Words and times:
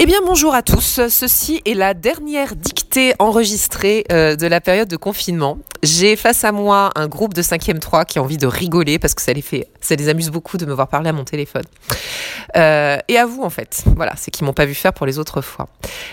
Eh 0.00 0.06
bien 0.06 0.20
bonjour 0.24 0.54
à 0.54 0.62
tous, 0.62 1.00
ceci 1.08 1.60
est 1.64 1.74
la 1.74 1.92
dernière 1.92 2.54
dictée 2.54 3.14
enregistrée 3.18 4.04
euh, 4.12 4.36
de 4.36 4.46
la 4.46 4.60
période 4.60 4.86
de 4.86 4.96
confinement. 4.96 5.58
J'ai 5.82 6.14
face 6.14 6.44
à 6.44 6.52
moi 6.52 6.92
un 6.94 7.08
groupe 7.08 7.34
de 7.34 7.42
5e 7.42 7.80
3 7.80 8.04
qui 8.04 8.20
a 8.20 8.22
envie 8.22 8.36
de 8.36 8.46
rigoler 8.46 9.00
parce 9.00 9.14
que 9.14 9.22
ça 9.22 9.32
les 9.32 9.42
fait, 9.42 9.68
ça 9.80 9.96
les 9.96 10.08
amuse 10.08 10.30
beaucoup 10.30 10.56
de 10.56 10.66
me 10.66 10.72
voir 10.72 10.86
parler 10.86 11.08
à 11.08 11.12
mon 11.12 11.24
téléphone. 11.24 11.64
Euh, 12.54 12.98
et 13.08 13.18
à 13.18 13.26
vous 13.26 13.42
en 13.42 13.50
fait, 13.50 13.82
voilà, 13.96 14.12
c'est 14.16 14.30
qu'ils 14.30 14.46
m'ont 14.46 14.52
pas 14.52 14.66
vu 14.66 14.74
faire 14.74 14.92
pour 14.92 15.04
les 15.04 15.18
autres 15.18 15.40
fois. 15.40 15.66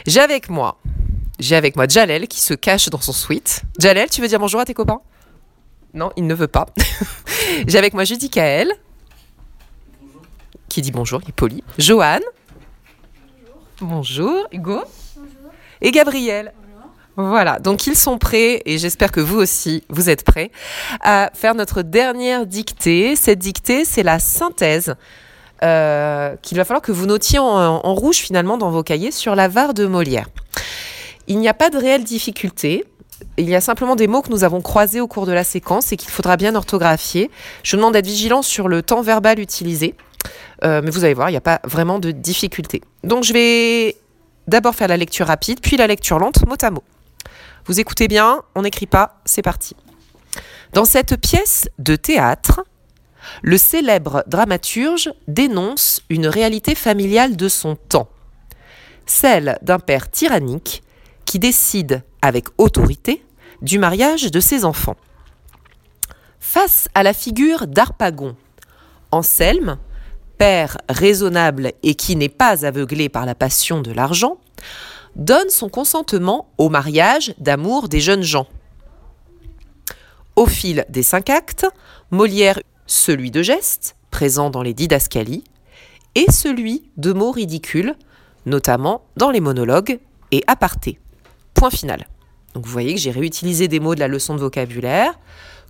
J'ai 0.07 0.19
avec 0.19 0.49
moi, 0.49 0.79
j'ai 1.37 1.55
avec 1.55 1.75
moi 1.75 1.85
Jalel 1.87 2.27
qui 2.27 2.39
se 2.39 2.55
cache 2.55 2.89
dans 2.89 3.01
son 3.01 3.13
suite. 3.13 3.61
Jalel, 3.77 4.09
tu 4.09 4.19
veux 4.19 4.27
dire 4.27 4.39
bonjour 4.39 4.61
à 4.61 4.65
tes 4.65 4.73
copains? 4.73 5.01
Non, 5.93 6.11
il 6.17 6.25
ne 6.25 6.33
veut 6.33 6.47
pas. 6.47 6.65
J'ai 7.67 7.77
avec 7.77 7.93
moi 7.93 8.03
Judy 8.03 8.31
Kael. 8.31 8.71
Qui 10.69 10.81
dit 10.81 10.91
bonjour, 10.91 11.21
il 11.23 11.29
est 11.29 11.33
poli. 11.33 11.63
Joanne. 11.77 12.23
Bonjour. 13.81 14.47
Hugo. 14.53 14.83
Et 15.81 15.91
Gabriel. 15.91 16.53
Voilà, 17.17 17.59
donc 17.59 17.87
ils 17.87 17.95
sont 17.95 18.17
prêts, 18.17 18.61
et 18.65 18.77
j'espère 18.77 19.11
que 19.11 19.21
vous 19.21 19.37
aussi, 19.37 19.83
vous 19.89 20.09
êtes 20.09 20.25
prêts, 20.25 20.51
à 21.01 21.29
faire 21.33 21.55
notre 21.55 21.81
dernière 21.81 22.45
dictée. 22.45 23.15
Cette 23.15 23.39
dictée, 23.39 23.85
c'est 23.85 24.03
la 24.03 24.19
synthèse 24.19 24.95
euh, 25.63 26.35
qu'il 26.41 26.57
va 26.57 26.65
falloir 26.65 26.81
que 26.81 26.91
vous 26.91 27.05
notiez 27.05 27.39
en, 27.39 27.45
en 27.45 27.93
rouge 27.93 28.17
finalement 28.17 28.57
dans 28.57 28.69
vos 28.69 28.83
cahiers 28.83 29.11
sur 29.11 29.35
la 29.35 29.47
VAR 29.47 29.73
de 29.73 29.85
Molière. 29.85 30.27
Il 31.27 31.39
n'y 31.39 31.47
a 31.47 31.53
pas 31.53 31.69
de 31.69 31.77
réelle 31.77 32.03
difficulté. 32.03 32.85
Il 33.37 33.49
y 33.49 33.55
a 33.55 33.61
simplement 33.61 33.95
des 33.95 34.07
mots 34.07 34.21
que 34.21 34.29
nous 34.29 34.43
avons 34.43 34.61
croisés 34.61 34.99
au 34.99 35.07
cours 35.07 35.25
de 35.25 35.31
la 35.31 35.45
séquence 35.45 35.93
et 35.93 35.97
qu'il 35.97 36.11
faudra 36.11 36.35
bien 36.35 36.55
orthographier. 36.55 37.31
Je 37.63 37.71
vous 37.71 37.77
demande 37.77 37.93
d'être 37.93 38.05
vigilant 38.05 38.41
sur 38.41 38.67
le 38.67 38.83
temps 38.83 39.01
verbal 39.01 39.39
utilisé. 39.39 39.95
Euh, 40.63 40.81
mais 40.83 40.91
vous 40.91 41.03
allez 41.03 41.13
voir, 41.13 41.29
il 41.29 41.33
n'y 41.33 41.37
a 41.37 41.41
pas 41.41 41.59
vraiment 41.63 41.99
de 41.99 42.11
difficulté. 42.11 42.81
Donc 43.03 43.23
je 43.23 43.33
vais 43.33 43.97
d'abord 44.47 44.75
faire 44.75 44.87
la 44.87 44.97
lecture 44.97 45.27
rapide, 45.27 45.59
puis 45.61 45.77
la 45.77 45.87
lecture 45.87 46.19
lente, 46.19 46.45
mot 46.47 46.55
à 46.61 46.71
mot. 46.71 46.83
Vous 47.65 47.79
écoutez 47.79 48.07
bien, 48.07 48.43
on 48.53 48.61
n'écrit 48.61 48.85
pas, 48.85 49.19
c'est 49.25 49.41
parti. 49.41 49.75
Dans 50.73 50.85
cette 50.85 51.19
pièce 51.19 51.67
de 51.79 51.95
théâtre, 51.95 52.61
le 53.41 53.57
célèbre 53.57 54.23
dramaturge 54.27 55.11
dénonce 55.27 56.01
une 56.09 56.27
réalité 56.27 56.75
familiale 56.75 57.35
de 57.35 57.47
son 57.47 57.75
temps, 57.75 58.09
celle 59.05 59.57
d'un 59.61 59.79
père 59.79 60.11
tyrannique 60.11 60.83
qui 61.25 61.39
décide 61.39 62.03
avec 62.21 62.47
autorité 62.57 63.23
du 63.61 63.79
mariage 63.79 64.31
de 64.31 64.39
ses 64.39 64.63
enfants. 64.65 64.95
Face 66.39 66.87
à 66.93 67.03
la 67.03 67.13
figure 67.13 67.67
d'Arpagon, 67.67 68.35
Anselme, 69.11 69.77
père 70.37 70.77
raisonnable 70.89 71.73
et 71.83 71.95
qui 71.95 72.15
n'est 72.15 72.29
pas 72.29 72.65
aveuglé 72.65 73.09
par 73.09 73.25
la 73.25 73.35
passion 73.35 73.81
de 73.81 73.91
l'argent, 73.91 74.37
donne 75.15 75.49
son 75.49 75.69
consentement 75.69 76.49
au 76.57 76.69
mariage 76.69 77.33
d'amour 77.37 77.89
des 77.89 77.99
jeunes 77.99 78.23
gens. 78.23 78.47
Au 80.35 80.45
fil 80.45 80.85
des 80.89 81.03
cinq 81.03 81.29
actes, 81.29 81.65
Molière 82.11 82.59
celui 82.87 83.31
de 83.31 83.41
gestes, 83.41 83.95
présent 84.11 84.49
dans 84.49 84.61
les 84.61 84.73
didascalies, 84.73 85.43
et 86.15 86.31
celui 86.31 86.89
de 86.97 87.13
mots 87.13 87.31
ridicules, 87.31 87.95
notamment 88.45 89.05
dans 89.17 89.31
les 89.31 89.41
monologues 89.41 89.99
et 90.31 90.43
apartés. 90.47 90.99
Point 91.53 91.71
final. 91.71 92.07
Donc 92.53 92.65
vous 92.65 92.71
voyez 92.71 92.93
que 92.93 92.99
j'ai 92.99 93.11
réutilisé 93.11 93.67
des 93.67 93.79
mots 93.79 93.95
de 93.95 93.99
la 93.99 94.07
leçon 94.07 94.35
de 94.35 94.39
vocabulaire, 94.39 95.19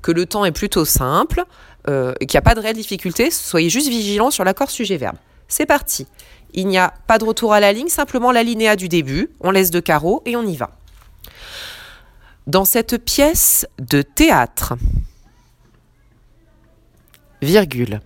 que 0.05 0.11
le 0.11 0.27
temps 0.27 0.45
est 0.45 0.51
plutôt 0.51 0.85
simple, 0.85 1.43
euh, 1.89 2.13
qu'il 2.19 2.29
n'y 2.35 2.37
a 2.37 2.43
pas 2.43 2.53
de 2.53 2.59
réelle 2.59 2.75
difficulté, 2.75 3.31
soyez 3.31 3.71
juste 3.71 3.87
vigilants 3.87 4.29
sur 4.29 4.43
l'accord 4.43 4.69
sujet-verbe. 4.69 5.15
C'est 5.47 5.65
parti. 5.65 6.05
Il 6.53 6.67
n'y 6.67 6.77
a 6.77 6.93
pas 7.07 7.17
de 7.17 7.25
retour 7.25 7.53
à 7.53 7.59
la 7.59 7.73
ligne, 7.73 7.87
simplement 7.87 8.31
l'alinéa 8.31 8.75
du 8.75 8.87
début, 8.87 9.31
on 9.41 9.49
laisse 9.49 9.71
deux 9.71 9.81
carreaux 9.81 10.21
et 10.27 10.35
on 10.35 10.43
y 10.43 10.55
va. 10.57 10.69
Dans 12.45 12.65
cette 12.65 13.03
pièce 13.03 13.65
de 13.79 14.03
théâtre, 14.03 14.75
virgule, 17.41 17.99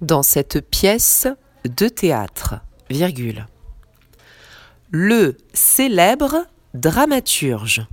dans 0.00 0.22
cette 0.22 0.60
pièce 0.60 1.26
de 1.64 1.88
théâtre. 1.88 2.56
Le 4.90 5.36
célèbre 5.52 6.46
dramaturge. 6.74 7.86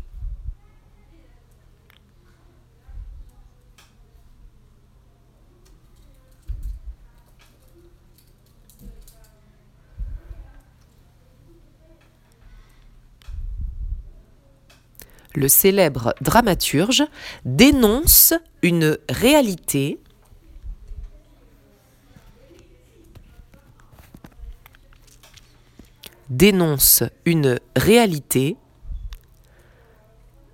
Le 15.36 15.50
célèbre 15.50 16.16
dramaturge 16.22 17.04
dénonce 17.44 18.34
une 18.62 18.98
réalité 19.10 20.00
dénonce 26.36 27.02
une 27.24 27.60
réalité 27.78 28.58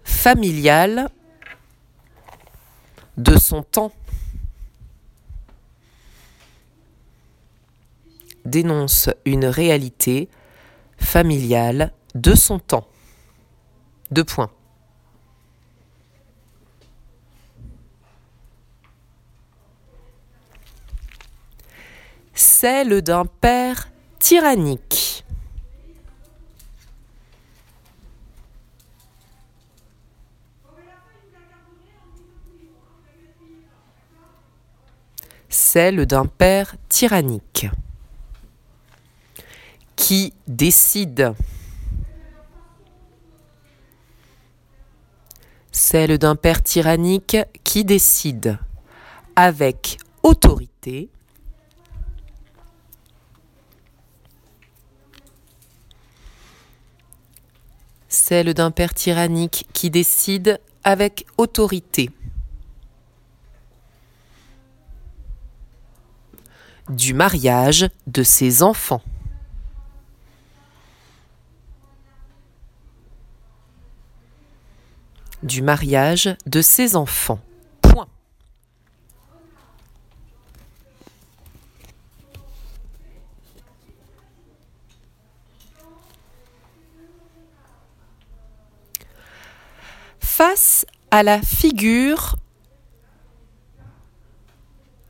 familiale 0.03 1.09
de 3.17 3.35
son 3.37 3.63
temps. 3.63 3.91
Dénonce 8.45 9.09
une 9.25 9.45
réalité 9.45 10.29
familiale 10.97 11.93
de 12.13 12.35
son 12.35 12.59
temps. 12.59 12.87
Deux 14.11 14.23
points. 14.23 14.51
Celle 22.35 23.01
d'un 23.01 23.25
père 23.25 23.89
tyrannique. 24.19 25.10
Celle 35.73 36.05
d'un 36.05 36.25
père 36.25 36.75
tyrannique. 36.89 37.67
Qui 39.95 40.33
décide, 40.45 41.33
celle 45.71 46.17
d'un 46.17 46.35
père 46.35 46.61
tyrannique 46.61 47.37
qui 47.63 47.85
décide 47.85 48.57
avec 49.37 49.97
autorité. 50.23 51.07
Celle 58.09 58.53
d'un 58.53 58.71
père 58.71 58.93
tyrannique 58.93 59.69
qui 59.71 59.89
décide 59.89 60.59
avec 60.83 61.25
autorité. 61.37 62.09
Du 66.89 67.13
mariage 67.13 67.89
de 68.07 68.23
ses 68.23 68.63
enfants. 68.63 69.01
Du 75.43 75.61
mariage 75.61 76.35
de 76.45 76.61
ses 76.61 76.95
enfants. 76.95 77.39
Point. 77.81 78.07
Face 90.19 90.85
à 91.09 91.23
la 91.23 91.41
figure 91.41 92.35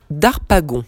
d'Arpagon. 0.10 0.86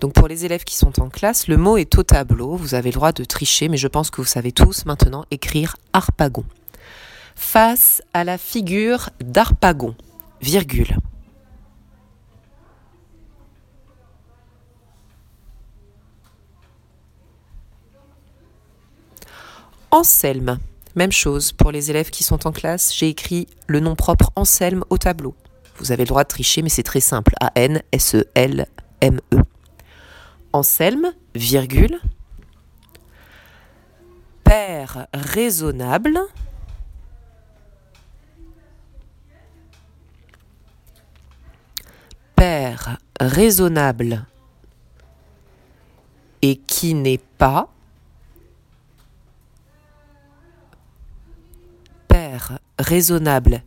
Donc 0.00 0.14
pour 0.14 0.28
les 0.28 0.46
élèves 0.46 0.64
qui 0.64 0.76
sont 0.76 0.98
en 1.00 1.10
classe, 1.10 1.46
le 1.46 1.58
mot 1.58 1.76
est 1.76 1.98
au 1.98 2.02
tableau. 2.02 2.56
Vous 2.56 2.74
avez 2.74 2.90
le 2.90 2.94
droit 2.94 3.12
de 3.12 3.22
tricher, 3.22 3.68
mais 3.68 3.76
je 3.76 3.86
pense 3.86 4.10
que 4.10 4.22
vous 4.22 4.26
savez 4.26 4.50
tous 4.50 4.86
maintenant 4.86 5.26
écrire 5.30 5.76
Harpagon. 5.92 6.44
Face 7.36 8.02
à 8.14 8.24
la 8.24 8.38
figure 8.38 9.10
d'Harpagon, 9.20 9.94
virgule. 10.40 10.96
Anselme, 19.92 20.58
Même 20.94 21.12
chose 21.12 21.52
pour 21.52 21.72
les 21.72 21.90
élèves 21.90 22.10
qui 22.10 22.24
sont 22.24 22.46
en 22.46 22.52
classe, 22.52 22.94
j'ai 22.94 23.08
écrit 23.08 23.48
le 23.66 23.80
nom 23.80 23.96
propre 23.96 24.30
Anselme 24.34 24.84
au 24.88 24.98
tableau. 24.98 25.34
Vous 25.78 25.92
avez 25.92 26.04
le 26.04 26.08
droit 26.08 26.22
de 26.24 26.28
tricher, 26.28 26.62
mais 26.62 26.68
c'est 26.68 26.82
très 26.82 27.00
simple. 27.00 27.34
A-N-S-E-L-M-E. 27.40 28.66
-E. 29.36 29.59
Anselme, 30.52 31.12
virgule. 31.34 32.00
Père 34.44 35.06
raisonnable. 35.14 36.18
Père 42.34 42.98
raisonnable 43.20 44.24
et 46.42 46.56
qui 46.56 46.94
n'est 46.94 47.18
pas 47.18 47.68
père 52.08 52.58
raisonnable 52.78 53.62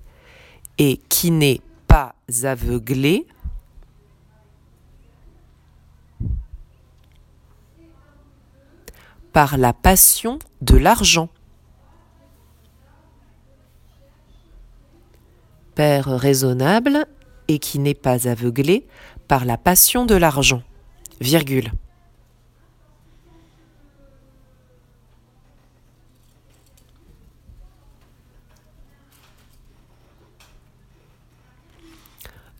et 0.77 0.97
qui 0.97 1.31
n'est 1.31 1.61
pas 1.87 2.15
aveuglé 2.43 3.27
par 9.33 9.57
la 9.57 9.73
passion 9.73 10.37
de 10.61 10.77
l'argent. 10.77 11.27
Père 15.75 16.05
raisonnable 16.05 17.07
et 17.47 17.57
qui 17.57 17.79
n'est 17.79 17.95
pas 17.95 18.27
aveuglé 18.29 18.85
par 19.27 19.45
la 19.45 19.57
passion 19.57 20.05
de 20.05 20.15
l'argent. 20.15 20.61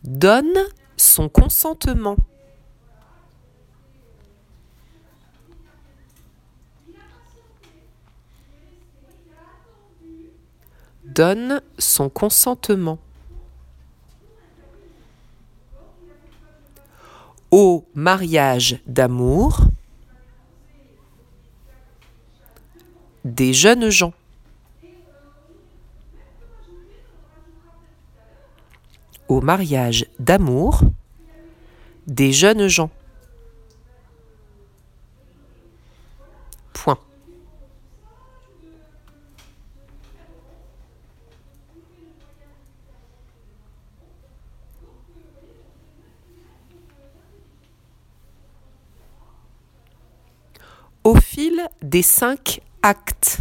Donne 0.02 0.58
son 0.96 1.28
consentement. 1.28 2.16
Donne 11.14 11.60
son 11.78 12.08
consentement. 12.08 12.98
Au 17.50 17.84
mariage 17.94 18.80
d'amour 18.86 19.60
des 23.24 23.52
jeunes 23.52 23.90
gens. 23.90 24.12
au 29.28 29.40
mariage 29.40 30.06
d'amour 30.18 30.80
des 32.06 32.32
jeunes 32.32 32.68
gens. 32.68 32.90
Point. 36.72 36.98
Au 51.34 51.36
fil 51.36 51.68
des 51.82 52.02
cinq 52.02 52.60
actes. 52.84 53.40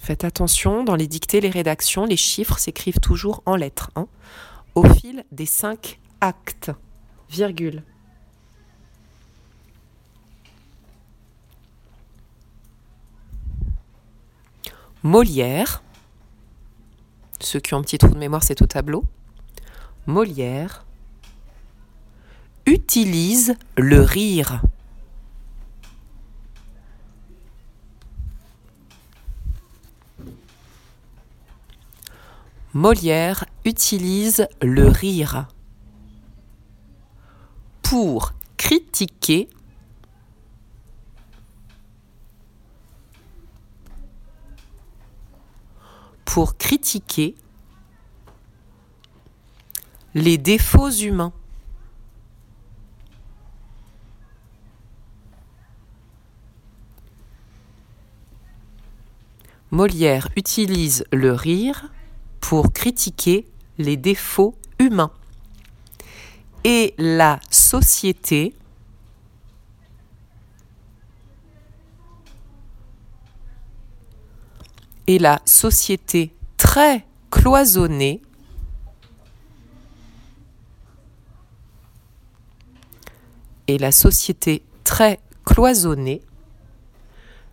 Faites 0.00 0.24
attention, 0.24 0.82
dans 0.82 0.96
les 0.96 1.06
dictées, 1.06 1.40
les 1.40 1.50
rédactions, 1.50 2.04
les 2.04 2.16
chiffres 2.16 2.58
s'écrivent 2.58 2.98
toujours 2.98 3.44
en 3.46 3.54
lettres. 3.54 3.92
Hein, 3.94 4.08
au 4.74 4.82
fil 4.82 5.24
des 5.30 5.46
cinq 5.46 6.00
actes. 6.20 6.72
Virgule. 7.30 7.84
Molière. 15.04 15.84
Ceux 17.38 17.60
qui 17.60 17.74
ont 17.74 17.78
un 17.78 17.82
petit 17.82 17.98
trou 17.98 18.10
de 18.10 18.18
mémoire, 18.18 18.42
c'est 18.42 18.62
au 18.62 18.66
tableau. 18.66 19.04
Molière 20.08 20.84
utilise 22.66 23.54
le 23.76 24.00
rire. 24.00 24.62
Molière 32.74 33.44
utilise 33.66 34.48
le 34.62 34.88
rire 34.88 35.48
pour 37.82 38.32
critiquer 38.56 39.50
pour 46.24 46.56
critiquer 46.56 47.34
les 50.14 50.38
défauts 50.38 50.90
humains. 50.90 51.34
Molière 59.72 60.28
utilise 60.36 61.06
le 61.12 61.32
rire 61.32 61.90
pour 62.40 62.74
critiquer 62.74 63.46
les 63.78 63.96
défauts 63.96 64.54
humains. 64.78 65.10
Et 66.62 66.94
la 66.98 67.40
société 67.50 68.54
et 75.06 75.18
la 75.18 75.40
société 75.46 76.34
très 76.58 77.06
cloisonnée 77.30 78.20
et 83.68 83.78
la 83.78 83.90
société 83.90 84.62
très 84.84 85.18
cloisonnée 85.46 86.20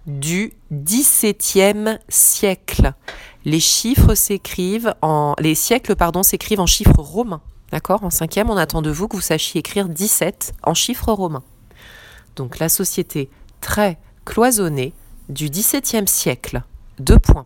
du 0.07 0.54
XVIIe 0.72 2.00
siècle. 2.07 2.94
Les 3.45 3.59
chiffres 3.59 4.16
s'écrivent 4.16 4.94
en 5.02 5.33
les 5.40 5.56
siècles 5.56 5.95
pardon 5.95 6.24
s'écrivent 6.24 6.59
en 6.59 6.66
chiffres 6.66 7.02
romains. 7.02 7.42
D'accord? 7.71 8.04
En 8.04 8.09
cinquième, 8.09 8.50
on 8.50 8.57
attend 8.57 8.81
de 8.81 8.90
vous 8.90 9.07
que 9.07 9.16
vous 9.16 9.21
sachiez 9.21 9.59
écrire 9.59 9.90
17 9.90 10.54
en 10.64 10.74
chiffres 10.74 11.12
romains. 11.12 11.44
Donc 12.35 12.59
la 12.59 12.69
société 12.69 13.30
très 13.62 14.00
cloisonnée 14.26 14.94
du 15.30 15.50
XVIIe 15.50 16.07
siècle. 16.07 16.64
Deux 17.00 17.19
points. 17.19 17.45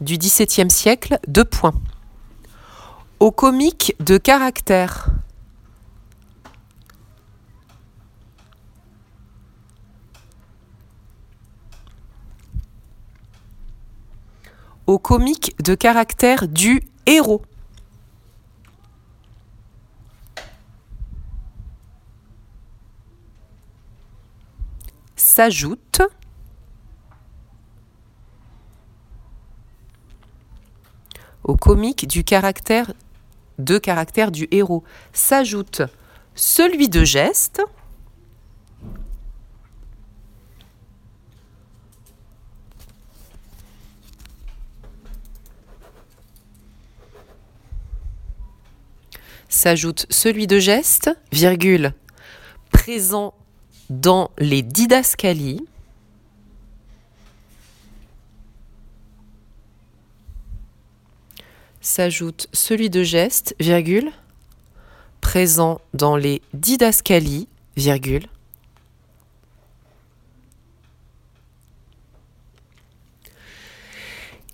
Du 0.00 0.16
XVIIe 0.16 0.70
siècle, 0.70 1.18
deux 1.26 1.44
points. 1.44 1.74
Au 3.18 3.30
comique 3.30 3.94
de 4.00 4.16
caractère. 4.16 5.08
Au 14.86 14.98
comique 14.98 15.54
de 15.62 15.74
caractère 15.74 16.48
du 16.48 16.82
héros. 17.06 17.42
S'ajoute 25.14 26.02
au 31.50 31.56
comique 31.56 32.06
du 32.06 32.22
caractère 32.22 32.92
de 33.58 33.76
caractère 33.76 34.30
du 34.30 34.46
héros. 34.52 34.84
S'ajoute 35.12 35.82
celui 36.36 36.88
de 36.88 37.02
geste. 37.02 37.60
S'ajoute 49.48 50.06
celui 50.08 50.46
de 50.46 50.60
geste, 50.60 51.10
virgule, 51.32 51.94
présent 52.70 53.34
dans 53.90 54.30
les 54.38 54.62
didascalies, 54.62 55.66
s'ajoute 61.80 62.48
celui 62.52 62.90
de 62.90 63.02
geste, 63.02 63.54
virgule, 63.58 64.12
présent 65.20 65.80
dans 65.94 66.16
les 66.16 66.42
didascalies, 66.54 67.48
virgule, 67.76 68.26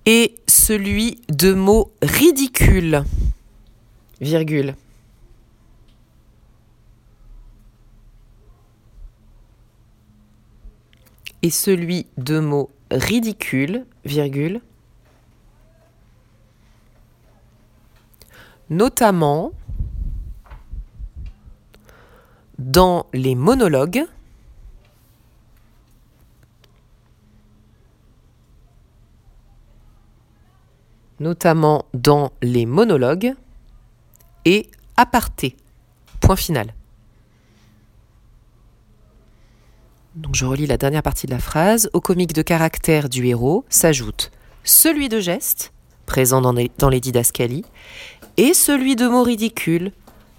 et 0.06 0.36
celui 0.46 1.20
de 1.28 1.52
mots 1.52 1.92
ridicules, 2.00 3.04
virgule. 4.20 4.76
Et 11.42 11.50
celui 11.50 12.06
de 12.16 12.40
mots 12.40 12.70
ridicules, 12.90 13.84
virgule. 14.04 14.60
Notamment 18.70 19.52
dans 22.58 23.06
les 23.12 23.34
monologues, 23.34 24.04
notamment 31.20 31.86
dans 31.94 32.32
les 32.42 32.66
monologues 32.66 33.34
et 34.44 34.68
aparté. 34.96 35.56
Point 36.20 36.36
final. 36.36 36.74
Donc 40.14 40.34
je 40.34 40.46
relis 40.46 40.66
la 40.66 40.78
dernière 40.78 41.02
partie 41.02 41.26
de 41.26 41.32
la 41.32 41.38
phrase. 41.38 41.90
Au 41.92 42.00
comique 42.00 42.32
de 42.32 42.42
caractère 42.42 43.08
du 43.08 43.26
héros 43.26 43.64
s'ajoute 43.68 44.30
celui 44.64 45.08
de 45.08 45.20
geste, 45.20 45.72
présent 46.06 46.40
dans 46.40 46.52
les, 46.52 46.70
dans 46.78 46.88
les 46.88 47.00
et 48.36 48.54
celui 48.54 48.96
de 48.96 49.08
mots 49.08 49.22
ridicules, 49.22 49.92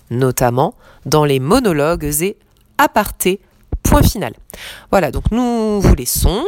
notamment 0.10 0.76
dans 1.06 1.26
les 1.26 1.40
monologues 1.40 2.10
et 2.22 2.38
apartés. 2.78 3.40
Point 3.84 4.04
final. 4.04 4.34
Voilà, 4.92 5.12
donc 5.12 5.32
nous 5.32 5.80
vous 5.80 5.96
laissons 5.96 6.44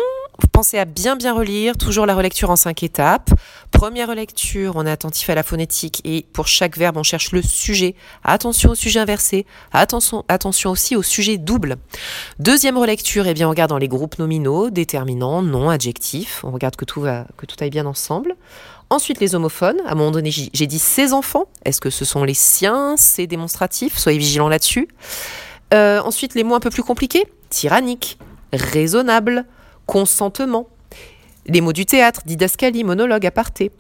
pensez 0.60 0.78
à 0.78 0.84
bien 0.84 1.16
bien 1.16 1.34
relire, 1.34 1.78
toujours 1.78 2.06
la 2.06 2.16
relecture 2.16 2.50
en 2.50 2.56
cinq 2.56 2.84
étapes. 2.84 3.30
Première 3.72 4.10
relecture, 4.10 4.74
on 4.76 4.86
est 4.86 4.92
attentif 4.92 5.30
à 5.30 5.36
la 5.36 5.44
phonétique 5.44 6.02
et 6.04 6.26
pour 6.34 6.48
chaque 6.48 6.78
verbe, 6.78 6.98
on 6.98 7.04
cherche 7.04 7.32
le 7.32 7.42
sujet. 7.42 7.96
Attention 8.24 8.72
au 8.72 8.76
sujet 8.76 9.00
inversé, 9.00 9.46
attention, 9.72 10.26
attention 10.28 10.72
aussi 10.72 10.96
au 10.96 11.02
sujet 11.02 11.38
double. 11.38 11.78
Deuxième 12.40 12.78
relecture, 12.78 13.26
eh 13.28 13.34
bien, 13.34 13.48
on 13.48 13.52
regarde 13.52 13.70
dans 13.70 13.78
les 13.78 13.88
groupes 13.88 14.20
nominaux, 14.20 14.70
déterminants, 14.70 15.42
non, 15.42 15.70
adjectifs. 15.70 16.44
On 16.44 16.52
regarde 16.52 16.76
que 16.76 16.86
tout, 16.86 17.00
va, 17.00 17.26
que 17.38 17.46
tout 17.46 17.56
aille 17.62 17.70
bien 17.70 17.86
ensemble. 17.86 18.36
Ensuite, 18.90 19.20
les 19.20 19.36
homophones. 19.36 19.80
À 19.86 19.92
un 19.92 19.96
moment 19.96 20.12
donné, 20.12 20.32
j'ai 20.32 20.68
dit 20.68 20.80
ses 20.80 21.14
enfants. 21.14 21.46
Est-ce 21.64 21.80
que 21.80 21.90
ce 21.90 22.06
sont 22.06 22.24
les 22.24 22.34
siens, 22.34 22.96
c'est 22.98 23.28
démonstratif 23.28 23.98
Soyez 23.98 24.18
vigilants 24.18 24.50
là-dessus. 24.50 24.88
Euh, 25.74 26.02
ensuite, 26.02 26.34
les 26.34 26.44
mots 26.44 26.56
un 26.56 26.60
peu 26.60 26.72
plus 26.72 26.84
compliqués. 26.84 27.26
Tyrannique, 27.50 28.18
raisonnable, 28.52 29.46
consentement, 29.86 30.68
les 31.46 31.62
mots 31.62 31.74
du 31.74 31.86
théâtre, 31.86 32.22
didascalie, 32.26 32.84
monologue, 32.84 33.26
aparté. 33.26 33.72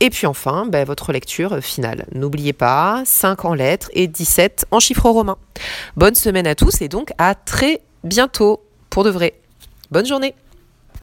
Et 0.00 0.10
puis 0.10 0.26
enfin, 0.26 0.66
ben, 0.66 0.84
votre 0.84 1.12
lecture 1.12 1.58
finale. 1.62 2.06
N'oubliez 2.12 2.52
pas, 2.52 3.02
5 3.06 3.44
en 3.46 3.54
lettres 3.54 3.88
et 3.94 4.06
17 4.06 4.66
en 4.70 4.80
chiffres 4.80 5.08
romains. 5.08 5.38
Bonne 5.96 6.14
semaine 6.14 6.46
à 6.46 6.54
tous 6.54 6.82
et 6.82 6.88
donc 6.88 7.12
à 7.16 7.34
très 7.34 7.80
bientôt 8.04 8.62
pour 8.90 9.04
de 9.04 9.10
vrai. 9.10 9.34
Bonne 9.90 10.06
journée 10.06 10.34